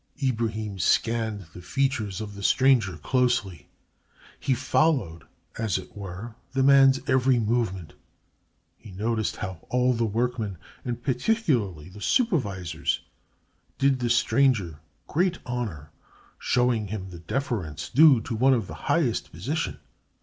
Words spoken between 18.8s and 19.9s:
highest position.